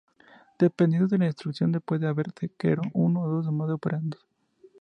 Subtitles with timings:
[0.59, 4.25] Dependiendo de la instrucción, puede haber cero, uno, dos o más operandos.